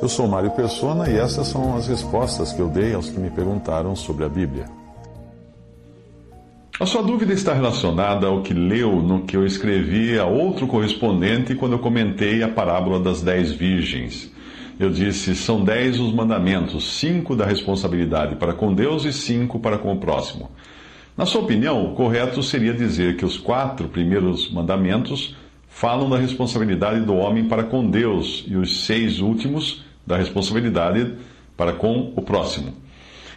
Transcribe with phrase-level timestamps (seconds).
[0.00, 3.30] Eu sou Mário Persona e essas são as respostas que eu dei aos que me
[3.30, 4.66] perguntaram sobre a Bíblia.
[6.80, 11.56] A sua dúvida está relacionada ao que leu no que eu escrevi a outro correspondente
[11.56, 14.30] quando eu comentei a parábola das dez virgens.
[14.78, 19.76] Eu disse: são dez os mandamentos, cinco da responsabilidade para com Deus e cinco para
[19.76, 20.48] com o próximo.
[21.16, 25.34] Na sua opinião, o correto seria dizer que os quatro primeiros mandamentos
[25.78, 31.14] falam da responsabilidade do homem para com Deus e os seis últimos da responsabilidade
[31.56, 32.74] para com o próximo.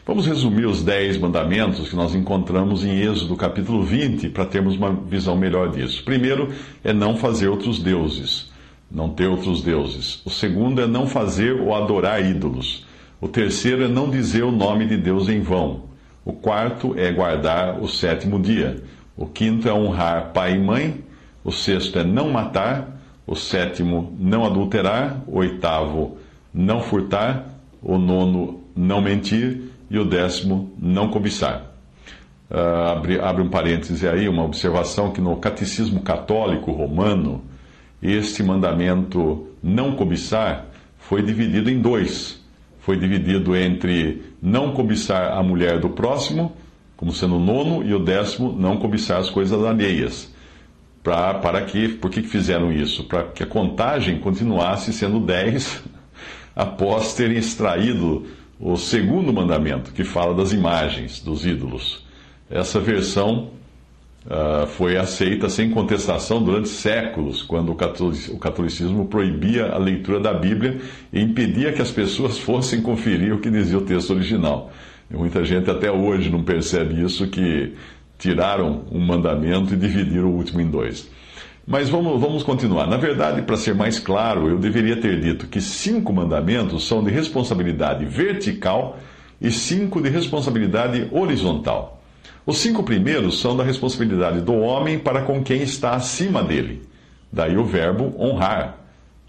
[0.07, 4.91] Vamos resumir os dez mandamentos que nós encontramos em Êxodo capítulo 20 para termos uma
[4.91, 6.03] visão melhor disso.
[6.03, 6.49] Primeiro
[6.83, 8.51] é não fazer outros deuses,
[8.89, 10.19] não ter outros deuses.
[10.25, 12.87] O segundo é não fazer ou adorar ídolos.
[13.21, 15.83] O terceiro é não dizer o nome de Deus em vão.
[16.25, 18.81] O quarto é guardar o sétimo dia.
[19.15, 21.10] O quinto é honrar pai e mãe.
[21.43, 22.99] O sexto é não matar.
[23.25, 25.21] O sétimo, não adulterar.
[25.27, 26.17] O oitavo,
[26.53, 27.45] não furtar,
[27.81, 31.71] o nono, não mentir, e o décimo, não cobiçar.
[32.49, 37.41] Uh, abre, abre um parêntese aí, uma observação que no Catecismo Católico Romano,
[38.01, 40.65] este mandamento não cobiçar
[40.97, 42.41] foi dividido em dois.
[42.79, 46.53] Foi dividido entre não cobiçar a mulher do próximo,
[46.97, 50.33] como sendo o nono, e o décimo, não cobiçar as coisas alheias.
[51.03, 53.05] Pra, para que, por que fizeram isso?
[53.05, 55.81] Para que a contagem continuasse sendo dez
[56.55, 58.27] após terem extraído
[58.59, 62.05] o segundo mandamento, que fala das imagens, dos ídolos.
[62.47, 63.49] Essa versão
[64.25, 70.79] uh, foi aceita sem contestação durante séculos, quando o catolicismo proibia a leitura da Bíblia
[71.11, 74.71] e impedia que as pessoas fossem conferir o que dizia o texto original.
[75.09, 77.73] E muita gente até hoje não percebe isso, que
[78.21, 81.09] tiraram um mandamento e dividiram o último em dois.
[81.65, 82.85] Mas vamos, vamos continuar.
[82.85, 87.09] Na verdade, para ser mais claro, eu deveria ter dito que cinco mandamentos são de
[87.09, 88.99] responsabilidade vertical
[89.41, 91.99] e cinco de responsabilidade horizontal.
[92.45, 96.83] Os cinco primeiros são da responsabilidade do homem para com quem está acima dele.
[97.31, 98.77] Daí o verbo honrar.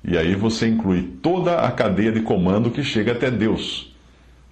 [0.04, 3.91] E aí você inclui toda a cadeia de comando que chega até Deus.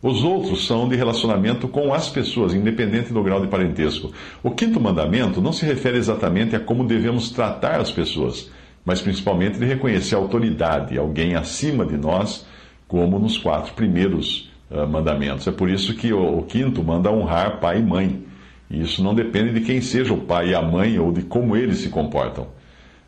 [0.03, 4.11] Os outros são de relacionamento com as pessoas, independente do grau de parentesco.
[4.43, 8.51] O quinto mandamento não se refere exatamente a como devemos tratar as pessoas,
[8.83, 12.47] mas principalmente de reconhecer a autoridade, alguém acima de nós,
[12.89, 15.47] como nos quatro primeiros uh, mandamentos.
[15.47, 18.25] É por isso que o, o quinto manda honrar pai e mãe.
[18.71, 21.55] E isso não depende de quem seja o pai e a mãe ou de como
[21.55, 22.47] eles se comportam.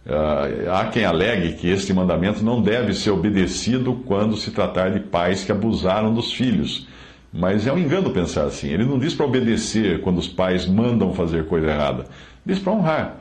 [0.05, 4.99] Uh, há quem alegue que este mandamento não deve ser obedecido quando se tratar de
[4.99, 6.89] pais que abusaram dos filhos.
[7.33, 8.69] Mas é um engano pensar assim.
[8.69, 12.07] Ele não diz para obedecer quando os pais mandam fazer coisa errada.
[12.45, 13.21] Diz para honrar.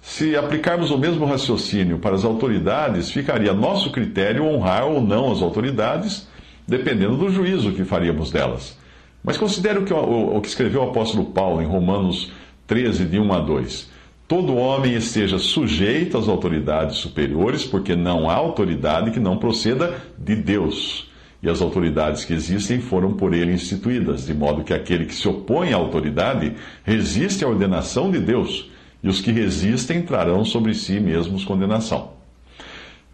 [0.00, 5.42] Se aplicarmos o mesmo raciocínio para as autoridades, ficaria nosso critério honrar ou não as
[5.42, 6.26] autoridades,
[6.66, 8.76] dependendo do juízo que faríamos delas.
[9.22, 12.32] Mas considere o que, o, o que escreveu o apóstolo Paulo em Romanos
[12.66, 13.92] 13, de 1 a 2
[14.32, 20.34] todo homem esteja sujeito às autoridades superiores, porque não há autoridade que não proceda de
[20.34, 21.06] Deus.
[21.42, 25.28] E as autoridades que existem foram por ele instituídas, de modo que aquele que se
[25.28, 28.70] opõe à autoridade resiste à ordenação de Deus,
[29.02, 32.12] e os que resistem trarão sobre si mesmos condenação.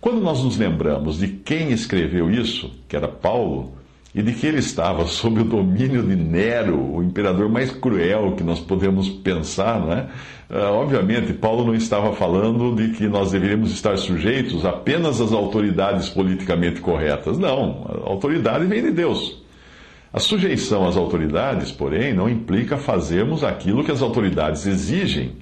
[0.01, 3.73] Quando nós nos lembramos de quem escreveu isso, que era Paulo,
[4.15, 8.43] e de que ele estava sob o domínio de Nero, o imperador mais cruel que
[8.43, 10.09] nós podemos pensar, é?
[10.51, 16.09] Uh, obviamente, Paulo não estava falando de que nós deveríamos estar sujeitos apenas às autoridades
[16.09, 17.39] politicamente corretas.
[17.39, 19.43] Não, a autoridade vem de Deus.
[20.11, 25.33] A sujeição às autoridades, porém, não implica fazermos aquilo que as autoridades exigem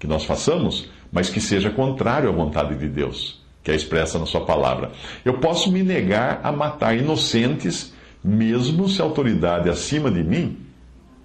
[0.00, 4.26] que nós façamos, mas que seja contrário à vontade de Deus, que é expressa na
[4.26, 4.90] Sua palavra.
[5.24, 7.94] Eu posso me negar a matar inocentes
[8.26, 10.58] mesmo se a autoridade acima de mim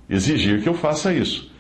[0.08, 1.52] exigir que eu faça isso.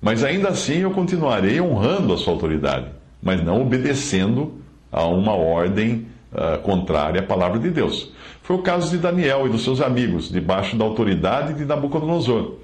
[0.00, 2.86] Mas ainda assim eu continuarei honrando a sua autoridade,
[3.22, 4.54] mas não obedecendo
[4.90, 8.10] a uma ordem uh, contrária à palavra de Deus.
[8.42, 12.54] Foi o caso de Daniel e dos seus amigos, debaixo da autoridade de Nabucodonosor.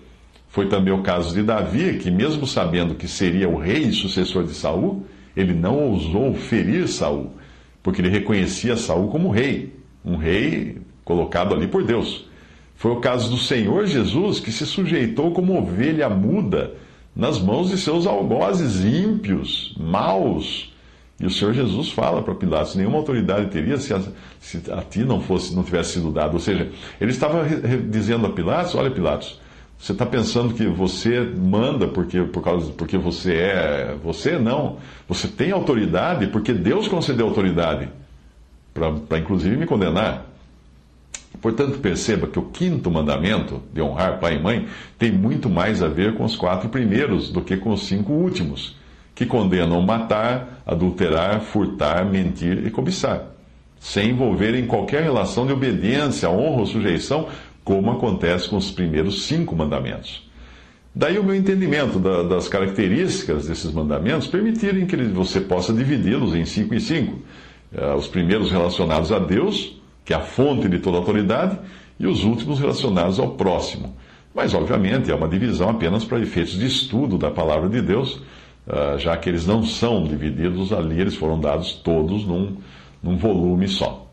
[0.48, 4.44] Foi também o caso de Davi, que mesmo sabendo que seria o rei e sucessor
[4.44, 5.04] de Saul,
[5.36, 7.32] ele não ousou ferir Saul,
[7.82, 9.74] porque ele reconhecia Saul como rei,
[10.04, 12.26] um rei colocado ali por Deus.
[12.76, 16.74] Foi o caso do Senhor Jesus que se sujeitou como ovelha muda
[17.14, 20.72] nas mãos de seus algozes ímpios, maus.
[21.20, 24.00] E o Senhor Jesus fala para Pilatos: nenhuma autoridade teria se a,
[24.40, 26.34] se a ti não fosse, não tivesse sido dado.
[26.34, 26.68] Ou seja,
[27.00, 27.44] ele estava
[27.88, 29.40] dizendo a Pilatos: olha, Pilatos,
[29.78, 33.96] você está pensando que você manda porque, por causa, porque você é.
[34.02, 34.78] Você não.
[35.08, 37.88] Você tem autoridade porque Deus concedeu autoridade.
[38.74, 40.31] para inclusive me condenar.
[41.40, 44.66] Portanto, perceba que o quinto mandamento, de honrar pai e mãe,
[44.98, 48.76] tem muito mais a ver com os quatro primeiros do que com os cinco últimos,
[49.14, 53.26] que condenam matar, adulterar, furtar, mentir e cobiçar,
[53.80, 57.28] sem envolver em qualquer relação de obediência, honra ou sujeição,
[57.64, 60.28] como acontece com os primeiros cinco mandamentos.
[60.94, 66.44] Daí o meu entendimento da, das características desses mandamentos permitirem que você possa dividi-los em
[66.44, 67.18] cinco e cinco.
[67.72, 71.58] Uh, os primeiros relacionados a Deus, que é a fonte de toda autoridade,
[71.98, 73.94] e os últimos relacionados ao próximo.
[74.34, 78.14] Mas, obviamente, é uma divisão apenas para efeitos de estudo da palavra de Deus,
[78.66, 82.56] uh, já que eles não são divididos ali, eles foram dados todos num,
[83.02, 84.11] num volume só.